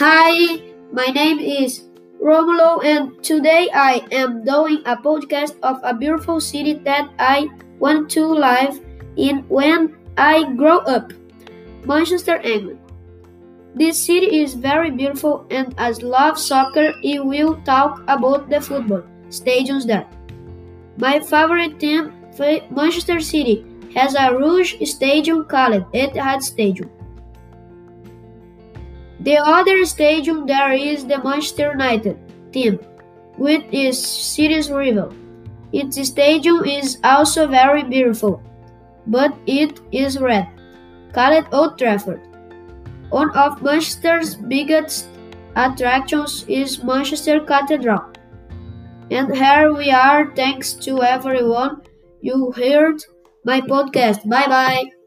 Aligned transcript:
Hi, 0.00 0.62
my 0.92 1.08
name 1.08 1.38
is 1.40 1.90
Romulo, 2.24 2.82
and 2.82 3.22
today 3.22 3.68
I 3.74 4.00
am 4.10 4.42
doing 4.46 4.78
a 4.86 4.96
podcast 4.96 5.56
of 5.62 5.78
a 5.84 5.92
beautiful 5.92 6.40
city 6.40 6.72
that 6.88 7.10
I 7.18 7.48
want 7.78 8.08
to 8.12 8.24
live 8.24 8.80
in 9.16 9.44
when 9.50 9.98
I 10.16 10.54
grow 10.54 10.78
up 10.78 11.12
Manchester, 11.84 12.40
England. 12.40 12.78
This 13.74 13.98
city 14.02 14.40
is 14.40 14.54
very 14.54 14.90
beautiful, 14.90 15.44
and 15.50 15.74
as 15.76 16.00
love 16.02 16.38
soccer, 16.38 16.94
I 17.04 17.18
will 17.18 17.60
talk 17.66 18.00
about 18.08 18.48
the 18.48 18.62
football 18.62 19.02
stadiums 19.28 19.84
there. 19.86 20.08
My 20.96 21.20
favorite 21.20 21.78
team, 21.78 22.10
Manchester 22.70 23.20
City, 23.20 23.66
has 23.94 24.14
a 24.14 24.32
Rouge 24.32 24.76
stadium 24.88 25.44
called 25.44 25.84
Etihad 25.92 26.40
Stadium. 26.40 26.88
The 29.20 29.36
other 29.36 29.84
stadium 29.84 30.46
there 30.46 30.72
is 30.72 31.06
the 31.06 31.22
Manchester 31.22 31.72
United 31.72 32.18
team, 32.52 32.78
which 33.36 33.64
is 33.70 33.98
city's 34.04 34.70
rival. 34.70 35.12
Its 35.72 36.00
stadium 36.08 36.64
is 36.64 36.98
also 37.04 37.46
very 37.46 37.82
beautiful, 37.84 38.42
but 39.06 39.34
it 39.46 39.80
is 39.92 40.18
red, 40.18 40.48
called 41.12 41.46
Old 41.52 41.78
Trafford. 41.78 42.20
One 43.10 43.30
of 43.36 43.62
Manchester's 43.62 44.34
biggest 44.36 45.06
attractions 45.56 46.44
is 46.48 46.82
Manchester 46.82 47.40
Cathedral. 47.40 48.04
And 49.10 49.34
here 49.34 49.72
we 49.74 49.90
are. 49.90 50.32
Thanks 50.34 50.72
to 50.86 51.02
everyone 51.02 51.82
you 52.20 52.52
heard 52.52 53.02
my 53.44 53.60
podcast. 53.60 54.28
Bye 54.28 54.46
bye. 54.46 54.99